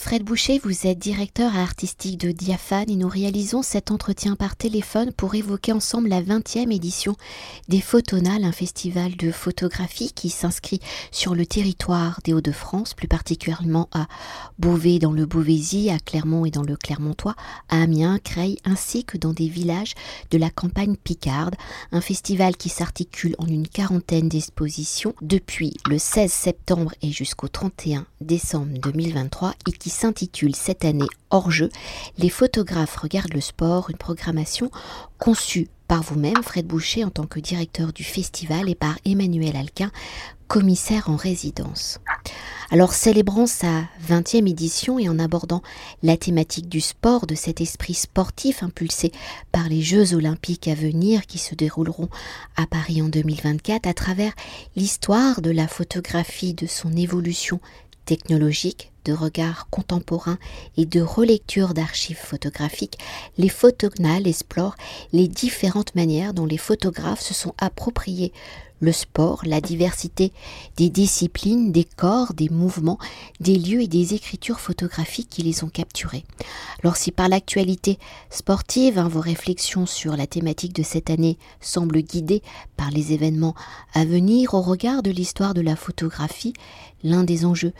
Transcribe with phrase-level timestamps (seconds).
[0.00, 5.12] Fred Boucher, vous êtes directeur artistique de Diaphane et nous réalisons cet entretien par téléphone
[5.12, 7.16] pour évoquer ensemble la 20e édition
[7.66, 10.78] des Photonales, un festival de photographie qui s'inscrit
[11.10, 14.06] sur le territoire des Hauts-de-France, plus particulièrement à
[14.60, 17.34] Beauvais dans le Beauvaisis, à Clermont et dans le Clermontois,
[17.68, 19.94] à Amiens, Creil, ainsi que dans des villages
[20.30, 21.56] de la campagne picarde.
[21.90, 28.06] Un festival qui s'articule en une quarantaine d'expositions depuis le 16 septembre et jusqu'au 31
[28.20, 31.70] décembre 2023 et qui s'intitule cette année Hors jeu,
[32.16, 34.70] les photographes regardent le sport, une programmation
[35.18, 39.90] conçue par vous-même, Fred Boucher, en tant que directeur du festival, et par Emmanuel Alquin,
[40.46, 41.98] commissaire en résidence.
[42.70, 45.62] Alors, célébrant sa 20e édition et en abordant
[46.02, 49.12] la thématique du sport, de cet esprit sportif impulsé
[49.52, 52.08] par les Jeux olympiques à venir qui se dérouleront
[52.56, 54.32] à Paris en 2024, à travers
[54.76, 57.60] l'histoire de la photographie, de son évolution
[58.04, 60.38] technologique, de regard contemporain
[60.76, 62.98] et de relecture d'archives photographiques,
[63.38, 64.76] les photognales explorent
[65.14, 68.34] les différentes manières dont les photographes se sont appropriés
[68.80, 70.32] le sport, la diversité
[70.76, 72.98] des disciplines, des corps, des mouvements,
[73.40, 76.24] des lieux et des écritures photographiques qui les ont capturés.
[76.82, 77.98] Alors si par l'actualité
[78.30, 82.42] sportive, hein, vos réflexions sur la thématique de cette année semblent guidées
[82.76, 83.54] par les événements
[83.94, 86.52] à venir au regard de l'histoire de la photographie,
[87.02, 87.72] l'un des enjeux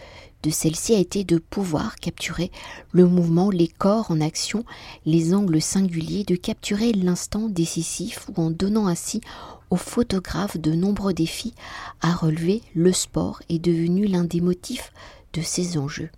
[0.43, 2.51] de celle-ci a été de pouvoir capturer
[2.93, 4.65] le mouvement, les corps en action,
[5.05, 9.21] les angles singuliers, de capturer l'instant décisif ou en donnant ainsi
[9.70, 11.55] aux photographes de nombreux défis
[12.00, 14.92] à relever, le sport est devenu l'un des motifs
[15.33, 16.11] de ces enjeux.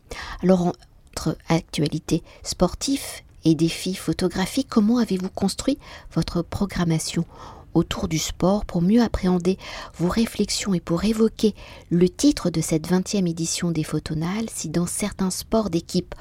[0.42, 0.72] Alors
[1.12, 3.02] entre actualité sportive
[3.44, 5.78] et défis photographiques, comment avez-vous construit
[6.12, 7.24] votre programmation
[7.74, 9.58] autour du sport pour mieux appréhender
[9.96, 11.54] vos réflexions et pour évoquer
[11.90, 16.14] le titre de cette 20e édition des Photonales, si dans certains sports d'équipe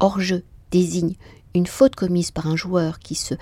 [0.00, 1.14] hors jeu désigne
[1.54, 3.34] une faute commise par un joueur qui se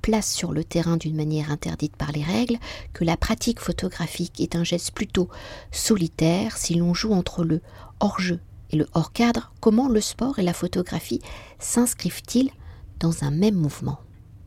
[0.00, 2.58] place sur le terrain d'une manière interdite par les règles,
[2.92, 5.28] que la pratique photographique est un geste plutôt
[5.70, 7.60] solitaire si l'on joue entre le
[8.00, 11.22] hors-jeu et le hors-cadre, comment le sport et la photographie
[11.58, 12.50] s'inscrivent-ils
[12.98, 13.98] dans un même mouvement?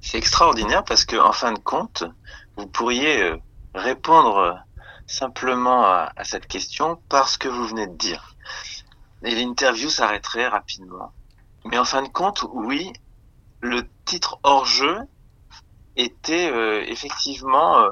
[0.02, 2.04] C'est extraordinaire parce que, en fin de compte,
[2.58, 3.38] vous pourriez euh,
[3.74, 4.54] répondre euh,
[5.08, 8.36] simplement à, cette question parce que vous venez de dire.
[9.24, 11.12] Et l'interview s'arrêterait rapidement.
[11.66, 12.92] Mais en fin de compte, oui,
[13.62, 15.00] le titre hors jeu
[15.96, 17.86] était euh, effectivement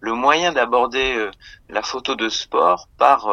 [0.00, 1.30] le moyen d'aborder
[1.68, 3.28] la photo de sport par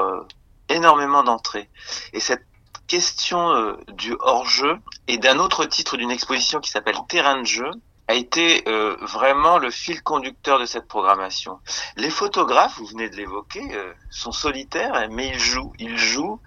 [0.69, 1.69] énormément d'entrées.
[2.13, 2.45] Et cette
[2.87, 7.69] question du hors jeu est d'un autre titre d'une exposition qui s'appelle Terrain de jeu,
[8.07, 11.59] a été euh, vraiment le fil conducteur de cette programmation.
[11.95, 15.73] Les photographes, vous venez de l'évoquer, euh, sont solitaires, mais ils jouent.
[15.79, 16.39] Ils jouent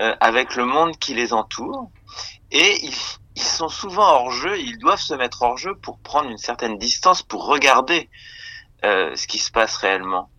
[0.00, 1.90] euh, avec le monde qui les entoure
[2.50, 2.94] et ils,
[3.36, 4.58] ils, sont souvent hors jeu.
[4.58, 8.08] Ils doivent se mettre hors jeu pour prendre une certaine distance, pour regarder
[8.82, 10.30] ce qui se passe réellement.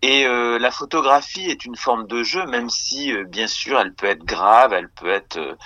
[0.00, 4.24] Et la photographie est une forme de jeu, même si, bien sûr, elle peut être
[4.24, 5.58] grave, elle peut être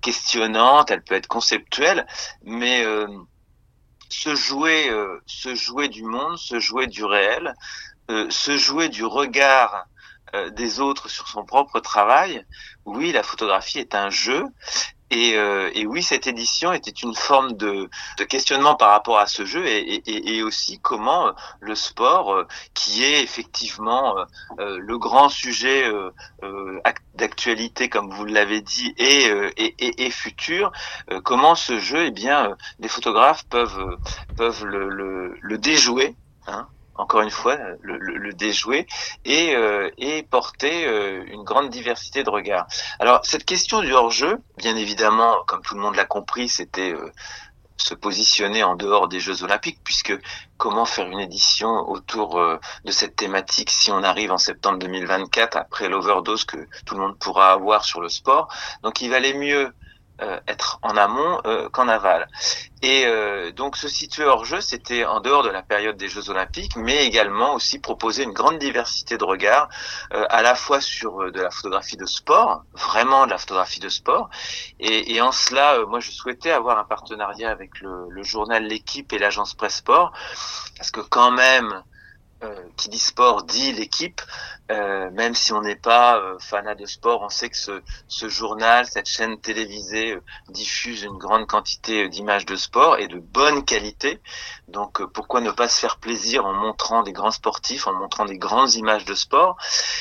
[0.00, 2.06] questionnante, elle peut être conceptuelle,
[2.42, 2.84] mais
[4.08, 7.54] se jouer, euh, se jouer du monde, se jouer du réel,
[8.10, 9.86] euh, se jouer du regard
[10.34, 12.44] euh, des autres sur son propre travail.
[12.84, 14.44] Oui, la photographie est un jeu
[15.10, 19.26] et, euh, et, oui, cette édition était une forme de, de questionnement par rapport à
[19.26, 24.16] ce jeu et, et, et aussi comment euh, le sport, euh, qui est effectivement
[24.58, 25.84] euh, le grand sujet
[27.14, 29.30] d'actualité, comme vous l'avez dit, et,
[29.78, 30.72] et, futur,
[31.24, 33.98] comment ce jeu, eh bien, les photographes peuvent
[34.36, 36.14] peuvent le, le, le déjouer.
[36.46, 36.68] Hein,
[36.98, 38.86] encore une fois, le, le, déjouer
[39.24, 42.66] et, euh, et porter euh, une grande diversité de regards.
[42.98, 47.12] Alors, cette question du hors-jeu, bien évidemment, comme tout le monde l'a compris, c'était euh,
[47.76, 50.14] se positionner en dehors des Jeux Olympiques, puisque
[50.56, 55.88] comment faire une édition autour de cette thématique si on arrive en septembre 2024 après
[55.90, 56.56] l'overdose que
[56.86, 58.48] tout le monde pourra avoir sur le sport?
[58.82, 59.72] Donc, il valait mieux
[60.22, 62.26] euh, être en amont euh, qu'en aval.
[62.80, 66.30] Et euh, donc se situer hors jeu, c'était en dehors de la période des Jeux
[66.30, 69.68] Olympiques, mais également aussi proposer une grande diversité de regards,
[70.10, 74.30] à la fois sur de la photographie de sport, vraiment de la photographie de sport,
[74.80, 79.12] et, et en cela, moi je souhaitais avoir un partenariat avec le, le journal L'équipe
[79.12, 80.12] et l'agence Presse Sport,
[80.78, 81.82] parce que quand même,
[82.76, 84.20] qui dit sport dit l'équipe.
[84.72, 88.28] Euh, même si on n'est pas euh, fanat de sport, on sait que ce, ce
[88.28, 93.64] journal, cette chaîne télévisée euh, diffuse une grande quantité d'images de sport et de bonne
[93.64, 94.20] qualité.
[94.66, 98.38] Donc pourquoi ne pas se faire plaisir en montrant des grands sportifs, en montrant des
[98.38, 99.56] grandes images de sport,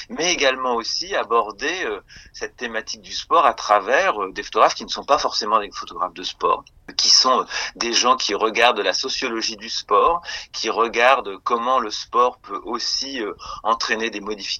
[0.10, 1.88] mais également aussi aborder
[2.34, 6.16] cette thématique du sport à travers des photographes qui ne sont pas forcément des photographes
[6.16, 6.66] de sport,
[6.98, 7.46] qui sont
[7.76, 13.22] des gens qui regardent la sociologie du sport, qui regardent comment le sport peut aussi
[13.62, 14.55] entraîner des modifications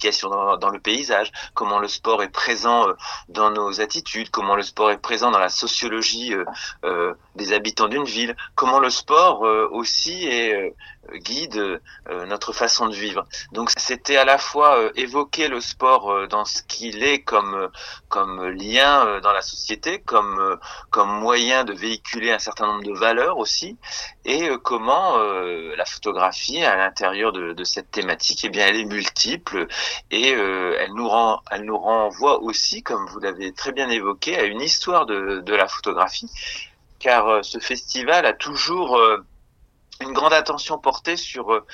[0.60, 2.92] dans, le paysage, comment le sport est présent euh,
[3.28, 6.44] dans nos attitudes, comment le sport est présent dans la sociologie euh,
[6.84, 9.40] euh, des habitants d'une ville, comment le sport
[9.72, 10.74] aussi est
[11.14, 13.26] guide euh, notre façon de vivre.
[13.52, 17.68] Donc c'était à la fois euh, évoquer le sport euh, dans ce qu'il est comme
[18.08, 20.58] comme lien dans la société, comme
[20.90, 23.76] comme moyen de véhiculer un certain nombre de valeurs aussi,
[24.24, 29.66] et comment la photographie à l'intérieur de, de, cette thématique, eh bien elle est multiple
[30.10, 34.44] et elle nous rend elle nous renvoie aussi, comme vous l'avez très bien évoqué, à
[34.44, 36.30] une histoire de, de la photographie,
[36.98, 38.98] car ce festival a toujours
[40.00, 41.64] une grande attention portée sur euh,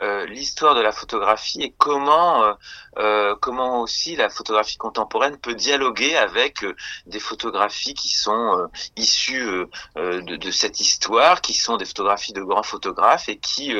[0.00, 2.54] euh, l'histoire de la photographie et comment
[2.98, 6.64] euh, comment aussi la photographie contemporaine peut dialoguer avec
[7.06, 13.28] des photographies qui sont issues de, cette histoire, qui sont des photographies de grands photographes
[13.28, 13.74] et qui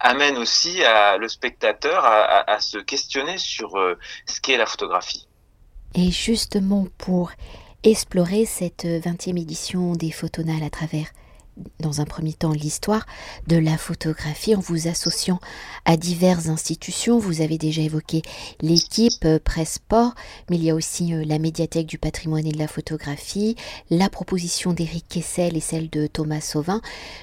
[0.00, 0.80] amènent aussi
[1.18, 3.72] le spectateur à, à se questionner sur
[4.26, 5.28] ce qu'est la photographie.
[5.94, 7.30] Et justement pour
[7.82, 11.06] explorer cette 20e édition des Photonales à travers
[11.80, 13.06] dans un premier temps l'histoire
[13.46, 15.40] de la photographie en vous associant
[15.84, 17.18] à diverses institutions.
[17.18, 18.22] Vous avez déjà évoqué
[18.60, 19.78] l'équipe euh, Presse
[20.50, 23.56] mais il y a aussi euh, la médiathèque du patrimoine et de la photographie,
[23.90, 26.80] la proposition d'Éric Kessel et celle de Thomas Sauvin,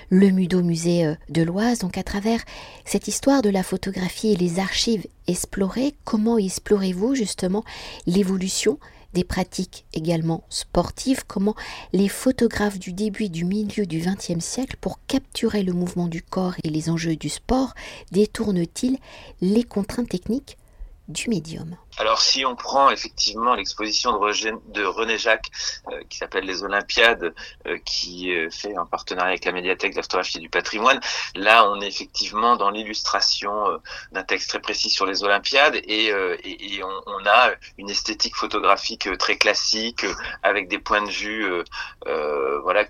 [0.09, 1.79] le Mudo Musée euh, de l'Oise.
[1.79, 2.41] Donc à travers
[2.85, 7.63] cette histoire de la photographie et les archives explorées, comment explorez-vous justement
[8.07, 8.77] l'évolution
[9.13, 11.55] des pratiques également sportives, comment
[11.91, 16.55] les photographes du début du milieu du XXe siècle, pour capturer le mouvement du corps
[16.63, 17.73] et les enjeux du sport,
[18.11, 18.97] détournent-ils
[19.41, 20.57] les contraintes techniques
[21.07, 21.75] du médium.
[21.97, 25.49] Alors si on prend effectivement l'exposition de, René Jacques
[25.91, 27.35] euh, qui s'appelle les Olympiades,
[27.67, 30.99] euh, qui est fait en partenariat avec la médiathèque photographie du patrimoine,
[31.35, 33.77] là on est effectivement dans l'illustration euh,
[34.11, 36.11] d'un texte très précis sur les Olympiades et,
[36.83, 40.05] on, a une esthétique photographique très classique
[40.41, 41.45] avec des points de vue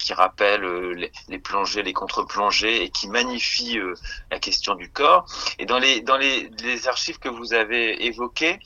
[0.03, 3.79] qui rappellent les, les, plongées, les contre-plongées et qui magnifient
[4.31, 5.25] la question du corps.
[5.59, 8.59] Et dans les dans les, les archives que vous avez évoquées,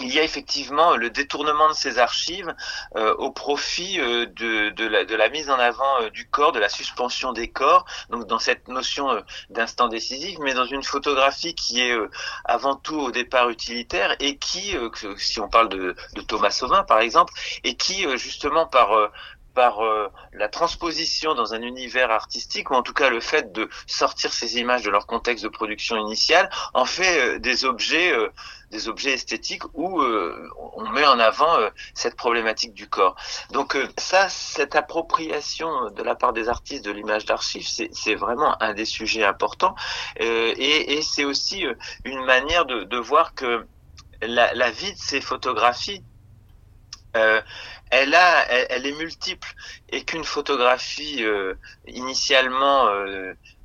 [0.00, 2.54] il y a effectivement le détournement de ces archives
[2.96, 6.68] euh, au profit euh, de, de, la, mise en avant euh, du corps, de la
[6.68, 11.96] suspension des corps, donc dans cette notion d'instant décisif, mais dans une photographie qui est
[12.44, 14.76] avant tout au départ utilitaire et qui,
[15.16, 17.32] si on parle de, de Thomas Sauvin par exemple,
[17.64, 19.10] et qui justement par
[19.58, 19.80] par
[20.32, 24.58] la transposition dans un univers artistique, ou en tout cas le fait de sortir ces
[24.58, 28.12] images de leur contexte de production initiale, en fait des objets
[28.70, 33.16] des objets esthétiques où euh, on met en avant euh, cette problématique du corps.
[33.50, 38.60] Donc euh, ça, cette appropriation de la part des artistes de l'image d'archives, c'est vraiment
[38.62, 39.74] un des sujets importants
[40.18, 41.64] et, c'est aussi
[42.04, 43.66] une manière de, voir que
[44.20, 46.02] la, la, vie de ces photographies
[47.90, 49.48] elle a, elle, est multiple
[49.90, 51.24] et qu'une photographie
[51.86, 52.88] initialement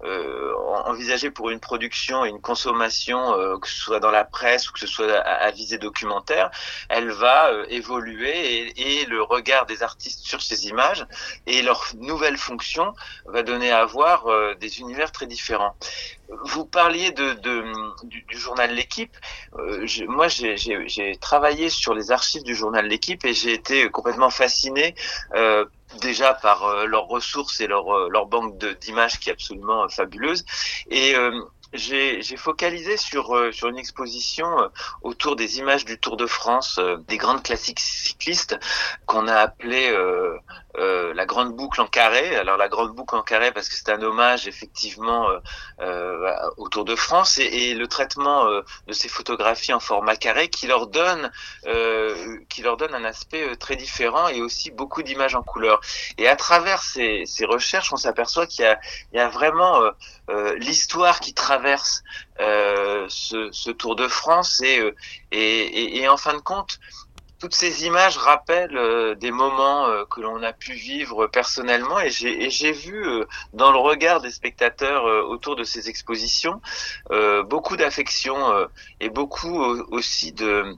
[0.05, 0.53] euh,
[0.85, 4.73] envisagée pour une production et une consommation, euh, que ce soit dans la presse ou
[4.73, 6.51] que ce soit à, visée documentaire,
[6.89, 11.05] elle va euh, évoluer et, et, le regard des artistes sur ces images
[11.47, 12.93] et leur nouvelle fonction
[13.25, 15.75] va donner à voir euh, des univers très différents.
[16.45, 17.63] Vous parliez de, de
[18.03, 19.15] du, du, journal L'équipe.
[20.07, 24.95] moi, j'ai travaillé sur les archives du journal L'équipe et j'ai été complètement fasciné
[26.01, 29.87] déjà par euh, leurs ressources et leur, euh, leur banque d'images qui est absolument euh,
[29.87, 30.45] fabuleuse.
[30.89, 31.15] Et
[31.73, 34.47] j'ai focalisé sur, sur une exposition
[35.01, 38.59] autour des images du Tour de France, des grandes classiques cyclistes
[39.07, 39.91] qu'on a appelé
[40.77, 42.35] euh, la grande boucle en carré.
[42.35, 45.39] Alors la grande boucle en carré parce que c'est un hommage effectivement euh,
[45.81, 50.15] euh au Tour de France et, et le traitement euh, de ces photographies en format
[50.15, 51.31] carré qui leur donne
[52.49, 55.79] qui leur donne un aspect très différent et aussi beaucoup d'images en couleur.
[56.17, 58.65] Et à travers ces, ces recherches, on s'aperçoit qu'il
[59.13, 59.81] y y a vraiment
[60.57, 62.03] l'histoire qui traverse
[62.39, 64.93] ce, ce, Tour de France et,
[65.31, 66.79] et, et, en fin de compte
[67.43, 71.99] toutes ces images rappellent euh, des moments euh, que l'on a pu vivre personnellement.
[71.99, 76.61] Et j'ai vu euh, dans le regard des spectateurs autour de ces expositions
[77.45, 78.37] beaucoup d'affection
[79.01, 79.59] et beaucoup
[79.91, 80.77] aussi de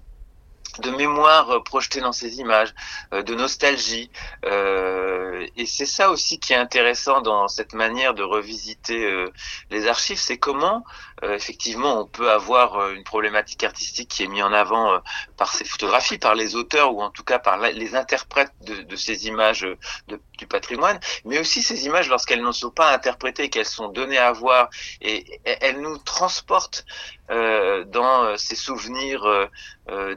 [0.82, 2.74] de mémoire projetée dans ces images,
[3.12, 4.10] de nostalgie.
[4.44, 9.26] et c'est ça aussi qui est intéressant dans cette manière de revisiter
[9.70, 10.84] les archives, c'est comment
[11.24, 15.00] euh, effectivement, on peut avoir euh, une problématique artistique qui est mise en avant euh,
[15.38, 19.28] par ces photographies, par les auteurs ou en tout cas par les interprètes de, ces
[19.28, 19.66] images
[20.08, 24.32] du patrimoine, mais aussi ces images lorsqu'elles ne sont pas interprétées, qu'elles sont données à
[24.32, 24.70] voir
[25.02, 26.86] et, elles nous transportent
[27.30, 29.50] dans ces souvenirs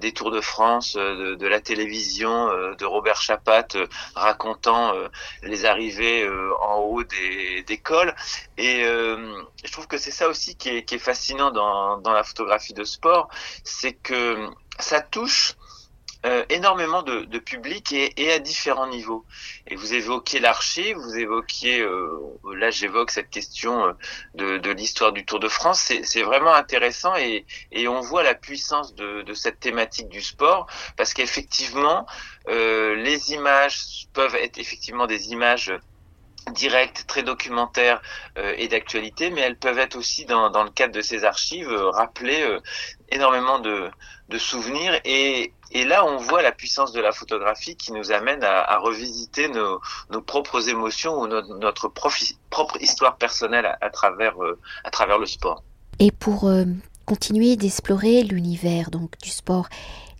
[0.00, 3.68] des Tours de France, de, la télévision, de Robert Chapat
[4.14, 4.92] racontant
[5.42, 6.28] les arrivées
[6.60, 8.14] en haut des, des cols.
[8.56, 12.24] Et je trouve que c'est ça aussi qui est, qui est fascinant dans, dans, la
[12.24, 13.28] photographie de sport,
[13.64, 15.54] c'est que ça touche
[16.26, 19.24] euh, énormément de, de public et, et, à différents niveaux.
[19.68, 22.08] Et vous évoquiez l'archive, vous évoquiez, euh,
[22.56, 23.92] là j'évoque cette question euh,
[24.34, 28.34] de, de l'histoire du Tour de France, c'est vraiment intéressant et, et, on voit la
[28.34, 32.06] puissance de, de cette thématique du sport parce qu'effectivement
[32.48, 35.72] euh, les images peuvent être effectivement des images
[36.52, 38.00] directes, très documentaires
[38.38, 41.68] euh, et d'actualité, mais elles peuvent être aussi dans, dans le cadre de ces archives
[41.70, 42.60] euh, rappeler euh,
[43.10, 43.90] énormément de,
[44.28, 48.42] de souvenirs et, et, là on voit la puissance de la photographie qui nous amène
[48.42, 49.80] à, revisiter nos,
[50.22, 55.62] propres émotions ou notre, propre histoire personnelle à, à travers, le sport.
[55.98, 56.50] Et pour
[57.06, 59.68] continuer d'explorer l'univers donc du sport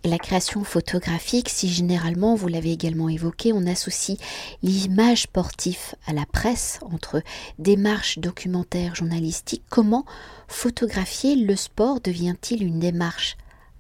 [0.05, 4.19] la création photographique, si généralement, vous l'avez également évoqué, on associe
[4.63, 7.23] l'image sportive à la presse, entre
[7.59, 10.05] démarche documentaire journalistique, comment
[10.47, 13.37] photographier le sport devient-il une démarche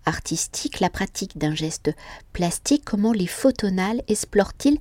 [0.08, 1.90] artistique, la pratique d'un geste
[2.32, 4.78] plastique, comment les photonales explorent-ils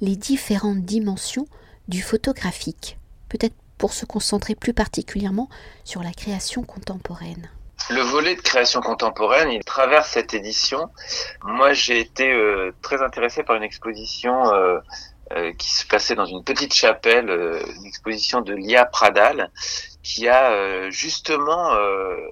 [0.00, 1.46] les différentes dimensions
[1.88, 2.98] du photographique?
[3.28, 5.48] Peut-être pour se concentrer plus particulièrement
[5.84, 7.50] sur la création contemporaine.
[7.90, 10.90] Le volet de création contemporaine, il traverse cette édition.
[11.42, 14.78] Moi, j'ai été euh, très intéressé par une exposition euh,
[15.32, 17.28] euh, qui se passait dans une petite chapelle,
[17.76, 19.50] une exposition de Lia Pradal,
[20.06, 21.70] qui a justement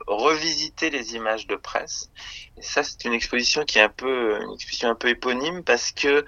[0.06, 2.10] revisité les images de presse.
[2.56, 5.90] Et ça, c'est une exposition qui est un peu une exposition un peu éponyme parce
[5.90, 6.24] que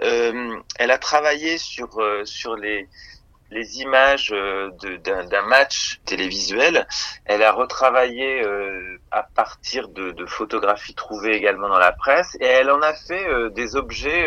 [0.00, 1.88] elle a travaillé sur
[2.24, 2.88] sur les
[3.50, 6.86] les images euh, d'un match télévisuel.
[7.24, 12.46] Elle a retravaillé euh, à partir de, de, photographies trouvées également dans la presse et
[12.46, 14.26] elle en a fait euh, des objets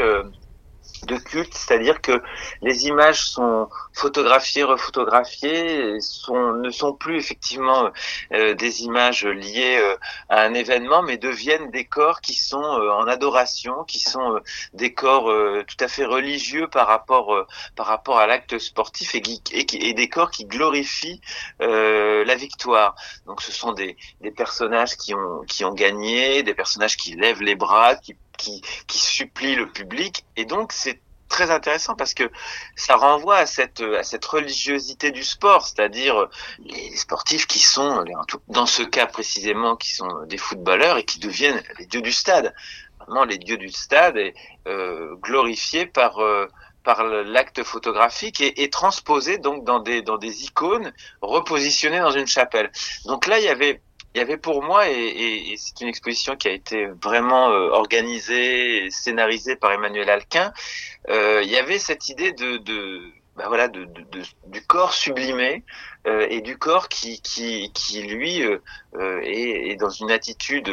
[1.06, 2.22] de culte, c'est-à-dire que
[2.62, 7.90] les images sont photographiées, refotographiées, sont, ne sont plus effectivement
[8.34, 9.96] euh, des images liées euh,
[10.30, 14.40] à un événement, mais deviennent des corps qui sont euh, en adoration, qui sont
[14.74, 15.32] des corps
[15.68, 17.46] tout à fait religieux par rapport
[17.76, 19.22] par rapport à l'acte sportif et,
[19.52, 21.22] et, des corps qui glorifient
[21.60, 22.96] la victoire.
[23.26, 27.42] Donc ce sont des, des personnages qui ont qui ont gagné, des personnages qui lèvent
[27.42, 30.26] les bras, qui qui, supplie le public.
[30.36, 32.30] Et donc, c'est très intéressant parce que
[32.76, 36.28] ça renvoie à cette à cette religiosité du sport, c'est-à-dire
[36.60, 38.04] les sportifs qui sont
[38.50, 42.54] dans ce cas précisément qui sont des footballeurs et qui deviennent les dieux du stade.
[43.00, 44.34] Vraiment les dieux du stade et
[44.68, 46.48] euh, glorifiés par euh,
[46.84, 52.28] par l'acte photographique et, et transposés donc dans des dans des icônes repositionnées dans une
[52.28, 52.72] chapelle.
[53.06, 53.82] Donc là il y avait
[54.14, 57.70] il y avait pour moi, et, et, c'est une exposition qui a été vraiment euh,
[57.70, 60.54] organisée et scénarisée par Emmanuel Alquin,
[61.10, 63.02] euh, il y avait cette idée de, de
[63.42, 65.64] bah voilà, du corps sublimé
[66.06, 68.62] euh, et du corps qui, qui, qui lui euh,
[68.94, 70.72] euh est, dans une attitude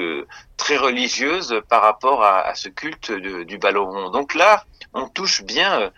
[0.59, 4.11] très religieuse par rapport à, ce culte du ballon.
[4.11, 5.91] Donc là, on touche bien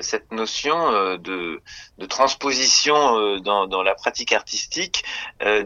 [0.00, 1.62] cette notion de,
[2.08, 5.04] transposition dans, dans, la pratique artistique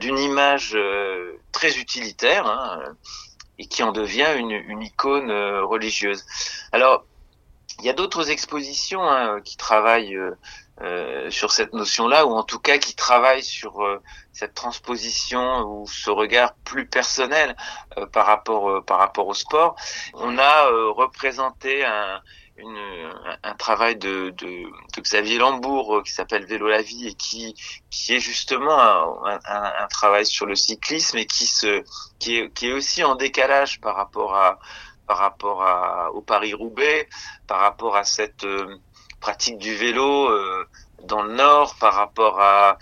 [0.01, 0.77] d'une image
[1.53, 2.83] très utilitaire hein,
[3.59, 6.27] et qui en devient une, une icône religieuse.
[6.73, 7.07] Alors,
[7.79, 10.19] il y a d'autres expositions hein, qui travaillent
[10.83, 13.83] euh, sur cette notion-là, ou en tout cas qui travaillent sur
[14.33, 17.57] cette transposition ou ce regard plus personnel
[18.13, 19.77] par rapport par rapport au sport.
[20.15, 22.21] On a représenté un,
[22.59, 24.47] une, un travail de, de,
[24.95, 27.55] de, Xavier Lambourg euh, qui s'appelle Vélo la vie et qui,
[27.91, 31.85] qui est justement un, un, un, travail sur le cyclisme et qui, se,
[32.19, 34.59] qui, est, qui est aussi en décalage par rapport à,
[35.07, 35.65] par rapport
[36.15, 37.09] au Paris-Roubaix,
[37.47, 38.77] par rapport à cette euh,
[39.21, 40.67] pratique du vélo euh,
[41.05, 42.79] dans le Nord, par rapport à,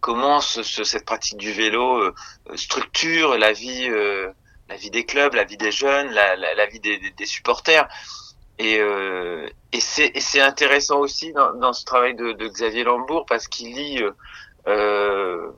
[0.00, 2.12] comment ce, cette pratique du vélo
[2.54, 3.88] structure la vie
[4.68, 7.88] la vie des clubs, la vie des jeunes, la, vie des, supporters.
[8.58, 9.48] Et, euh,
[9.78, 14.02] c'est intéressant aussi dans, ce travail de, de Xavier Lambourg parce qu'il lit
[14.66, 15.50] euh,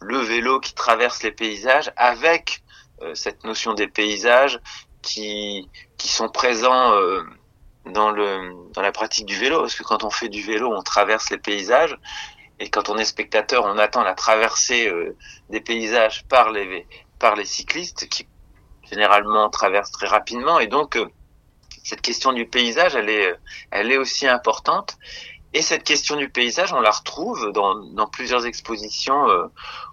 [0.00, 2.62] le vélo qui traverse les paysages avec
[3.00, 4.60] euh, cette notion des paysages
[5.02, 5.68] qui,
[5.98, 7.22] qui sont présents euh,
[7.86, 9.60] dans, le, dans la pratique du vélo.
[9.60, 11.96] Parce que quand on fait du vélo, on traverse les paysages.
[12.60, 15.16] Et quand on est spectateur, on attend la traversée euh,
[15.50, 16.86] des paysages par les,
[17.18, 18.26] par les cyclistes qui
[18.88, 20.60] généralement traversent très rapidement.
[20.60, 20.98] Et donc,
[21.82, 23.34] cette question du paysage, elle est,
[23.70, 24.96] elle est aussi importante.
[25.54, 29.46] Et cette question du paysage, on la retrouve dans, dans plusieurs expositions euh,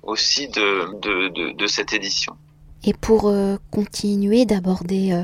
[0.03, 2.37] aussi de, de, de, cette édition.
[2.83, 5.23] Et pour euh, continuer d'aborder euh,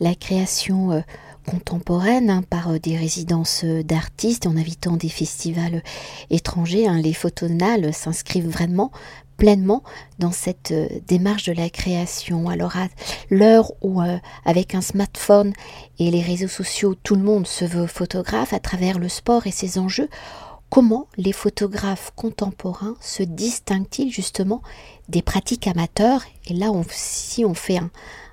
[0.00, 1.00] la création euh,
[1.48, 5.82] contemporaine hein, par des résidences d'artistes en invitant des festivals
[6.30, 8.92] étrangers, hein, les photonales s'inscrivent vraiment
[9.38, 9.82] pleinement
[10.20, 10.72] dans cette
[11.08, 12.48] démarche de la création.
[12.48, 12.86] Alors à
[13.28, 14.00] l'heure où
[14.44, 15.52] avec un smartphone
[15.98, 19.50] et les réseaux sociaux, tout le monde se veut photographe à travers le sport et
[19.50, 20.08] ses enjeux,
[20.72, 24.62] comment les photographes contemporains se distinguent-ils justement
[25.10, 26.22] des pratiques amateurs?
[26.46, 27.78] Et là, on, si on fait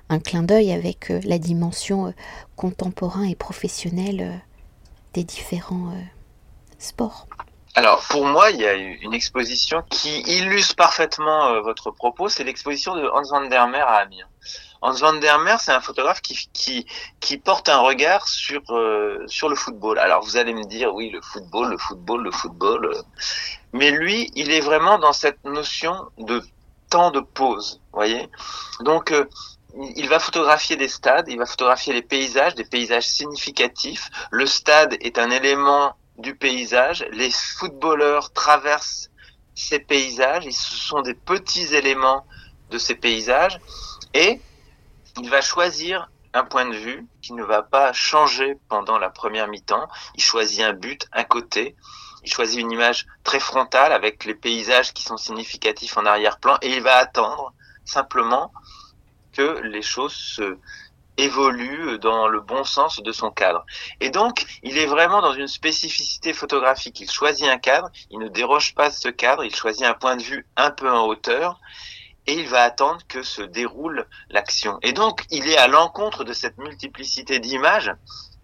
[0.08, 2.14] un, clin d'œil avec euh, la dimension
[2.56, 4.40] contemporain et professionnelle
[5.12, 5.92] des différents
[6.78, 7.26] sports.
[7.74, 12.42] Alors pour moi, il y a une exposition qui illustre parfaitement euh, votre propos, c'est
[12.42, 14.28] l'exposition de Hans van der Meer à Amiens.
[14.82, 16.86] Hans van der Meer, c'est un photographe qui, qui,
[17.20, 19.98] qui porte un regard sur, euh, sur le football.
[19.98, 22.86] Alors vous allez me dire, oui, le football, le football, le football.
[22.86, 23.02] Euh.
[23.72, 26.42] mais lui, il est vraiment dans cette notion de
[26.88, 28.28] temps de pause, voyez
[28.80, 29.12] Donc
[29.96, 34.10] il va photographier des stades, il va photographier les paysages, des paysages significatifs.
[34.30, 37.04] Le stade est un élément du paysage.
[37.12, 39.10] Les footballeurs traversent
[39.54, 40.44] ces paysages.
[40.44, 42.26] Ils sont des petits éléments
[42.70, 43.60] de ces paysages.
[44.14, 44.40] Et
[45.20, 49.48] il va choisir un point de vue qui ne va pas changer pendant la première
[49.48, 49.86] mi-temps.
[50.14, 51.76] Il choisit un but, un côté.
[52.24, 56.70] Il choisit une image très frontale avec les paysages qui sont significatifs en arrière-plan et
[56.70, 57.52] il va attendre
[57.84, 58.52] simplement
[59.32, 60.58] que les choses se
[61.16, 63.66] évolue dans le bon sens de son cadre.
[64.00, 66.98] Et donc, il est vraiment dans une spécificité photographique.
[67.00, 70.22] Il choisit un cadre, il ne déroge pas ce cadre, il choisit un point de
[70.22, 71.60] vue un peu en hauteur
[72.30, 74.78] et il va attendre que se déroule l'action.
[74.82, 77.92] Et donc, il est à l'encontre de cette multiplicité d'images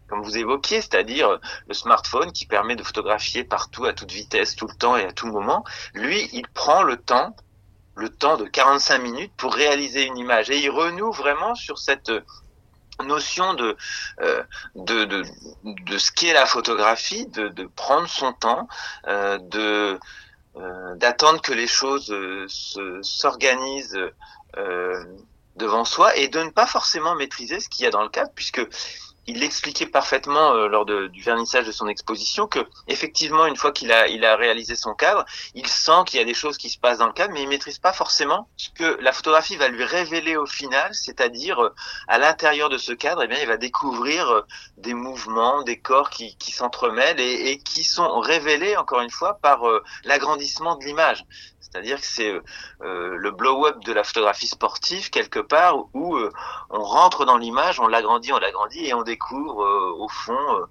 [0.09, 4.69] comme vous évoquiez, c'est-à-dire le smartphone qui permet de photographier partout, à toute vitesse, tout
[4.69, 5.65] le temps et à tout moment.
[5.95, 7.35] Lui, il prend le temps,
[7.97, 12.13] le temps de 45 minutes pour réaliser une image et il renoue vraiment sur cette
[13.05, 13.77] notion de,
[14.21, 14.43] euh,
[14.77, 15.25] de, de,
[15.65, 18.69] de, ce qu'est la photographie, de, prendre son temps,
[19.09, 19.99] euh, de euh,
[20.97, 22.47] d'attendre que les choses euh,
[23.03, 23.99] s'organisent
[24.57, 25.05] euh,
[25.57, 28.31] devant soi et de ne pas forcément maîtriser ce qu'il y a dans le cadre,
[28.35, 28.67] puisque
[29.27, 33.73] il expliquait parfaitement euh, lors de, du vernissage de son exposition que effectivement une fois
[33.73, 36.71] qu'il a il a réalisé son cadre, il sent qu'il y a des choses qui
[36.71, 39.69] se passent dans le cadre, mais il maîtrise pas forcément ce que la photographie va
[39.69, 41.75] lui révéler au final, c'est-à-dire euh,
[42.09, 44.43] à l'intérieur de ce cadre, eh bien il va découvrir euh,
[44.79, 49.39] des mouvements, des corps qui, qui s'entremêlent et, et, qui sont révélés encore une fois
[49.43, 49.65] par
[50.05, 51.25] l'agrandissement de l'image.
[51.77, 52.33] C'est-à-dire que c'est
[52.83, 56.33] euh, le blow-up de la photographie sportive quelque part où euh,
[56.71, 60.67] on rentre dans l'image, on l'agrandit, on l'agrandit et on découvre euh, au fond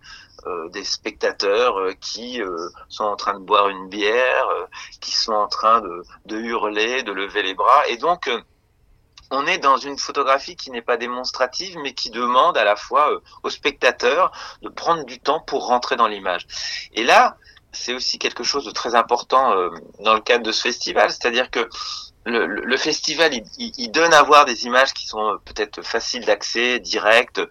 [0.72, 2.40] des spectateurs qui
[2.88, 4.48] sont en train de boire une bière,
[5.02, 7.88] qui sont en train de, de, hurler, de lever les bras.
[7.88, 8.30] Et donc
[9.32, 13.10] on est dans une photographie qui n'est pas démonstrative, mais qui demande à la fois
[13.42, 14.32] aux spectateurs
[14.62, 16.46] de prendre du temps pour rentrer dans l'image.
[16.94, 17.38] Et là,
[17.72, 21.52] c'est aussi quelque chose de très important euh, dans le cadre de ce festival, c'est-à-dire
[21.52, 21.68] que
[22.26, 26.26] le, le, festival, il, il, donne à voir des images qui sont euh, peut-être faciles
[26.26, 27.42] d'accès, directes,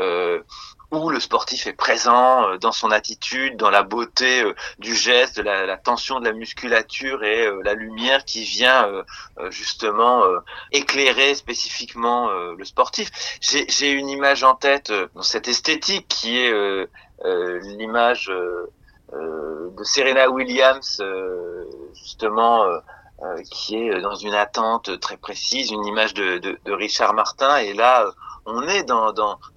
[0.00, 0.42] euh,
[0.90, 4.42] où le sportif est présent euh, dans son attitude, dans la beauté
[4.80, 8.88] du geste, de la, la, tension de la musculature et la lumière qui vient
[9.50, 10.22] justement
[10.72, 13.10] éclairer spécifiquement le sportif.
[13.40, 16.88] J'ai une image en tête dans cette esthétique qui est
[17.24, 18.30] l'image
[19.12, 22.64] euh, de Serena Williams, euh, justement,
[23.22, 27.56] euh, qui est dans une attente très précise, une image de, Richard Martin.
[27.56, 28.06] Et là,
[28.44, 29.14] on est dans,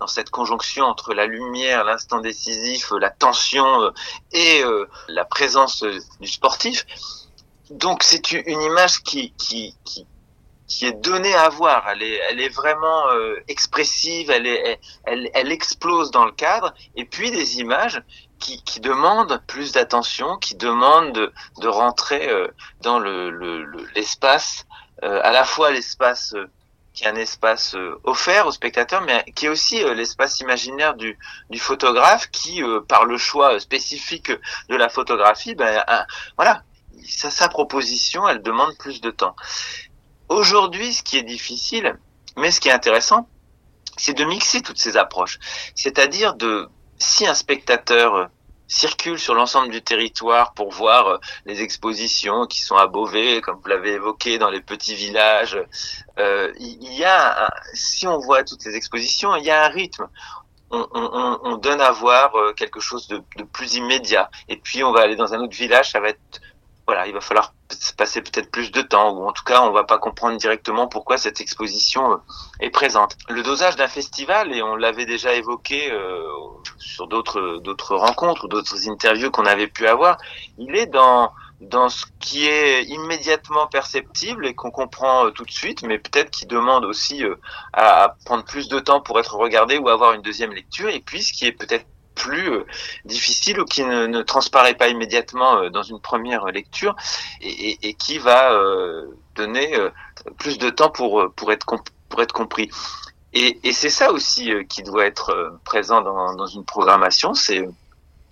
[0.07, 3.91] cette conjonction entre la lumière, l'instant décisif, la tension
[4.31, 4.63] et
[5.09, 5.83] la présence
[6.19, 6.85] du sportif.
[7.69, 9.33] Donc c'est une image qui,
[10.81, 11.87] est donnée à voir.
[11.89, 13.03] Elle est, vraiment
[13.47, 16.73] expressive, elle, explose dans le cadre.
[16.95, 18.01] Et puis des images
[18.39, 22.47] qui, qui demande plus d'attention, qui demande de, rentrer euh,
[22.81, 23.29] dans le,
[23.95, 24.65] l'espace,
[25.01, 26.49] le, euh, à la fois l'espace euh,
[26.93, 31.17] qui est un espace offert aux spectateurs, mais qui est aussi l'espace imaginaire du,
[31.49, 34.31] du photographe qui, par le choix spécifique
[34.69, 35.85] de la photographie, ben,
[36.35, 36.63] voilà,
[37.07, 39.35] sa, sa proposition, elle demande plus de temps.
[40.29, 41.97] Aujourd'hui, ce qui est difficile,
[42.35, 43.29] mais ce qui est intéressant,
[43.95, 45.39] c'est de mixer toutes ces approches.
[45.75, 46.67] C'est-à-dire de,
[46.99, 48.25] si un spectateur euh,
[48.67, 53.59] circule sur l'ensemble du territoire pour voir euh, les expositions qui sont à Beauvais, comme
[53.59, 55.57] vous l'avez évoqué, dans les petits villages.
[56.19, 60.07] Euh, il y a, si on voit toutes les expositions, il y a un rythme.
[60.71, 64.29] On, on, on donne à voir quelque chose de, de, plus immédiat.
[64.49, 66.39] Et puis on va aller dans un autre village, ça va être
[66.89, 67.53] voilà, il va falloir
[67.97, 71.19] passer peut-être plus de temps, ou en tout cas, on va pas comprendre directement pourquoi
[71.19, 72.17] cette exposition euh,
[72.61, 73.15] est présente.
[73.29, 76.27] Le dosage d'un festival, et on l'avait déjà évoqué euh,
[76.79, 80.17] sur d'autres d'autres rencontres d'autres interviews qu'on avait pu avoir,
[80.57, 85.51] il est dans dans ce qui est immédiatement perceptible et qu'on comprend euh, tout de
[85.51, 87.21] suite, mais peut-être qui demande aussi
[87.73, 91.21] à prendre plus de temps pour être regardé ou avoir une deuxième lecture, et puis
[91.21, 91.85] ce qui est peut-être
[92.19, 92.65] plus euh,
[93.05, 96.95] difficile ou qui ne, transparaît pas immédiatement euh, dans une première lecture
[97.41, 99.75] et, qui va euh, donner
[100.37, 101.65] plus de temps pour, pour, être,
[102.09, 102.69] pour être compris.
[103.33, 107.63] Et, c'est ça aussi qui doit être présent dans une programmation, c'est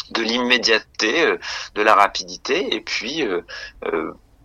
[0.10, 1.36] de l'immédiateté,
[1.76, 3.24] de la rapidité, et puis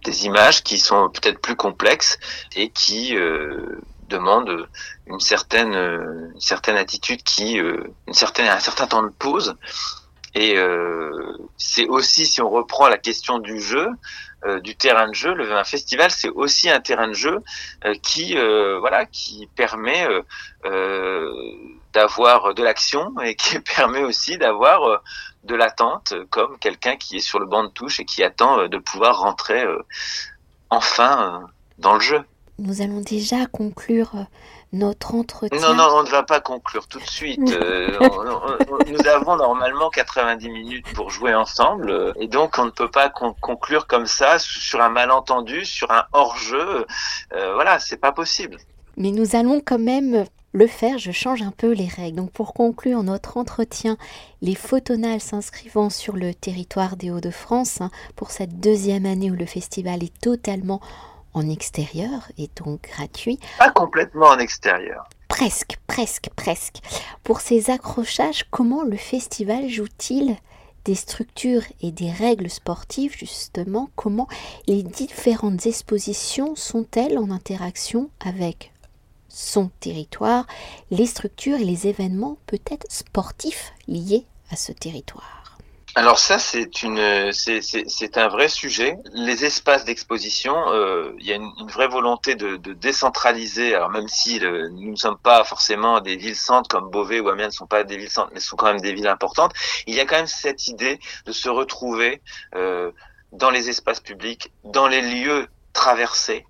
[0.05, 2.19] des images qui sont peut-être plus complexes
[2.55, 3.17] et qui
[4.13, 4.69] demande
[5.07, 9.57] une certaine, une certaine attitude qui, euh, une certaine, un certain temps de pause.
[10.35, 13.87] Et euh, c'est aussi, si on reprend la question du jeu,
[14.45, 17.39] euh, du terrain de jeu, le un festival, c'est aussi un terrain de jeu
[18.03, 18.35] qui,
[18.81, 20.07] voilà, qui permet
[21.93, 25.03] d'avoir de l'action et qui permet aussi d'avoir
[25.45, 28.79] de l'attente, comme quelqu'un qui est sur le banc de touche et qui attend de
[28.79, 29.65] pouvoir rentrer
[30.71, 31.47] enfin
[31.79, 32.25] dans le jeu.
[32.63, 34.23] Nous allons déjà conclure euh,
[34.73, 35.59] notre entretien.
[35.61, 37.41] Non, non, on ne va pas conclure tout de suite.
[37.63, 37.89] Euh,
[38.87, 43.09] nous avons normalement 90 minutes pour jouer ensemble, euh, et donc on ne peut pas
[43.09, 46.87] conclure comme ça sur un malentendu, sur un hors-jeu.
[47.33, 48.59] voilà, c'est pas possible.
[48.97, 52.17] Mais nous allons quand même le faire, je change un peu les règles.
[52.17, 53.97] Donc pour conclure notre entretien,
[54.41, 59.47] les photonales s'inscrivant sur le territoire des Hauts-de-France, hein, pour cette deuxième année où le
[59.47, 60.81] festival est totalement
[61.35, 63.39] en extérieur et donc gratuit.
[63.59, 65.09] Pas complètement en extérieur.
[65.29, 66.81] Presque, presque, presque.
[67.25, 70.37] Pour ces accrochages, comment le festival joue-t-il
[70.85, 73.89] des structures et des règles sportives justement?
[73.97, 74.29] Comment
[74.67, 78.73] les différentes expositions sont-elles en interaction avec
[79.29, 80.47] son territoire,
[80.91, 85.42] les structures et les événements peut-être sportifs liés à ce territoire?
[85.95, 88.97] Alors ça, c'est une, c'est un vrai sujet.
[89.13, 93.75] Les espaces d'exposition, euh, il y a une, vraie volonté de, de, décentraliser.
[93.75, 97.49] Alors même si nous ne sommes pas forcément des villes centres comme Beauvais ou Amiens
[97.49, 99.53] ne sont pas des villes centres, mais sont quand même des villes importantes,
[99.87, 102.23] il y a quand même cette idée de se retrouver
[102.55, 102.91] euh,
[103.33, 106.47] dans les espaces publics, dans les lieux traversés,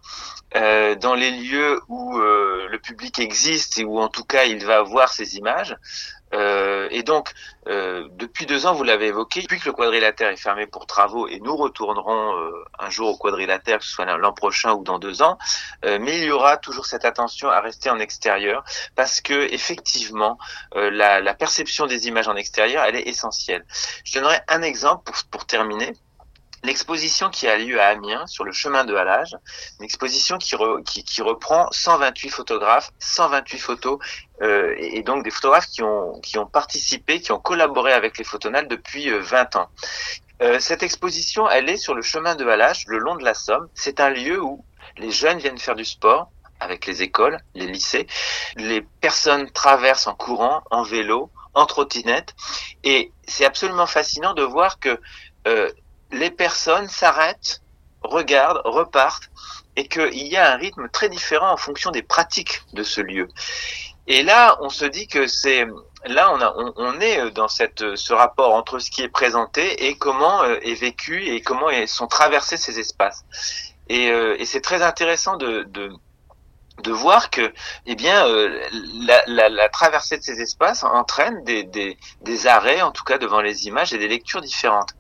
[0.55, 4.65] euh, dans les lieux où euh, le public existe et où en tout cas il
[4.65, 5.77] va voir ces images.
[6.35, 7.33] Euh, et donc,
[7.69, 11.29] euh, depuis deux ans, vous l'avez évoqué, depuis que le quadrilatère est fermé pour travaux,
[11.29, 14.99] et nous retournerons euh, un jour au quadrilatère, que ce soit l'an prochain ou dans
[14.99, 15.39] deux ans,
[15.85, 18.65] mais il y aura toujours cette attention à rester en extérieur,
[18.97, 20.39] parce que effectivement,
[20.75, 23.65] la, la, perception des images en extérieur, elle est essentielle.
[24.05, 25.93] Je donnerai un exemple pour, pour terminer
[26.63, 29.37] l'exposition qui a lieu à Amiens sur le chemin de Halage,
[29.79, 30.55] une exposition qui,
[30.87, 33.99] qui, qui, reprend 128 photographes, 128 photos,
[34.43, 38.25] euh, et, donc des photographes qui ont, qui ont participé, qui ont collaboré avec les
[38.25, 39.69] photonales depuis 20 euh, ans.
[40.43, 43.69] Euh, cette exposition, elle est sur le chemin de Halage, le long de la Somme.
[43.75, 44.65] C'est un lieu où
[44.99, 48.07] les jeunes viennent faire du sport avec les écoles, les lycées.
[48.57, 52.35] Les personnes traversent en courant, en vélo, en trottinette.
[52.85, 55.01] Et c'est absolument fascinant de voir que
[55.47, 55.71] euh,
[56.13, 57.63] les personnes s'arrêtent,
[58.03, 59.31] regardent, repartent,
[59.77, 63.29] et qu'il y a un rythme très différent en fonction des pratiques de ce lieu.
[64.07, 65.67] Et là, on se dit que c'est
[66.05, 66.35] là,
[66.77, 71.25] on, est dans ce rapport entre ce qui est présenté et comment euh, est vécu
[71.25, 73.25] et comment sont traversés ces espaces.
[73.89, 75.93] Et, euh, et c'est très intéressant de, de
[76.79, 77.53] de voir que
[77.87, 78.61] eh bien euh,
[79.05, 83.19] la, la, la, traversée de ces espaces entraîne des, des, des, arrêts en tout cas
[83.19, 84.91] devant les images et des lectures différentes.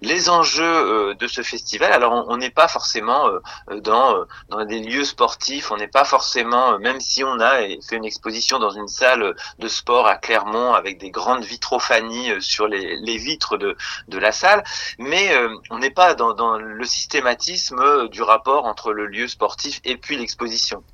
[0.00, 4.80] Les enjeux euh, de ce festival alors on n'est pas forcément euh, dans dans des
[4.80, 8.88] lieux sportifs on n'est pas forcément même si on a fait une exposition dans une
[8.88, 13.76] salle de sport à Clermont avec des grandes vitrophanies sur les, les vitres de,
[14.06, 14.62] de la salle
[14.98, 15.30] mais
[15.70, 20.16] on n'est pas dans, dans le systématisme du rapport entre le lieu sportif et puis
[20.16, 20.84] l'exposition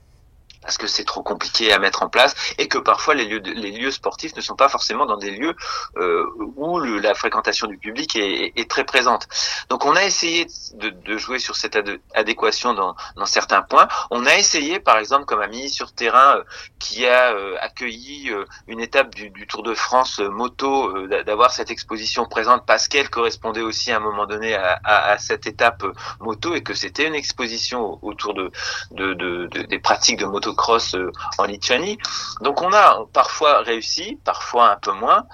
[0.64, 3.70] parce que c'est trop compliqué à mettre en place et que parfois les lieux, les
[3.70, 5.55] lieux sportifs ne sont pas forcément dans des lieux
[5.98, 9.29] euh, où la fréquentation du public est, est, très présente.
[9.68, 11.79] Donc on a essayé de, de jouer sur cette
[12.14, 13.88] adéquation dans, dans, certains points.
[14.11, 16.44] On a essayé, par exemple, comme ami sur terrain euh,
[16.79, 18.33] qui a euh, accueilli
[18.66, 23.61] une étape du, du, Tour de France moto, d'avoir cette exposition présente parce qu'elle correspondait
[23.61, 25.85] aussi à un moment donné à, à, à cette étape
[26.20, 28.50] moto et que c'était une exposition autour de,
[28.92, 31.98] de, de, des pratiques de moto cross euh, en Lituanie.
[32.40, 35.26] Donc on a parfois réussi, parfois un peu moins,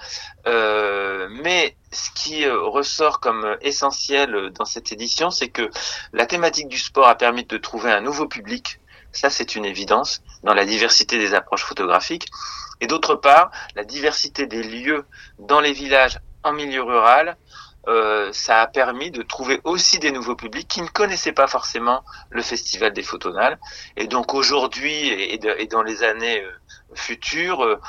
[0.47, 5.69] euh, mais ce qui euh, ressort comme essentiel dans cette édition, c'est que
[6.13, 8.79] la thématique du sport a permis de trouver un nouveau public.
[9.11, 12.27] Ça, c'est une évidence dans la diversité des approches photographiques.
[12.79, 15.05] Et d'autre part, la diversité des lieux
[15.37, 17.37] dans les villages en milieu rural
[17.87, 22.03] euh, ça a permis de trouver aussi des nouveaux publics qui ne connaissaient pas forcément
[22.29, 23.59] le festival des photonales.
[23.97, 26.51] Et donc aujourd'hui et, dans les années euh,
[26.93, 27.79] futures, euh,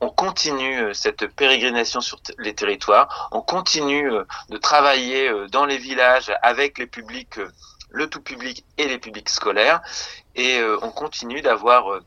[0.00, 4.08] on continue cette pérégrination sur les territoires, on continue
[4.48, 7.40] de travailler dans les villages avec les publics,
[7.90, 9.80] le tout public et les publics scolaires,
[10.36, 11.98] et on continue d'avoir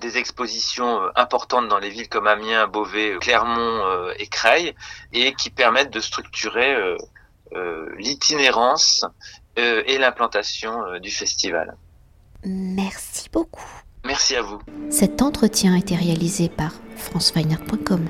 [0.00, 4.74] des expositions euh, importantes dans les villes comme Amiens, Beauvais, euh, Clermont euh, et Creil,
[5.12, 6.74] et qui permettent de structurer
[7.98, 9.04] l'itinérance
[9.56, 11.76] et l'implantation du festival.
[12.44, 13.68] Merci beaucoup.
[14.04, 14.58] Merci à vous.
[14.90, 18.08] Cet entretien a été réalisé par franceweiner.com.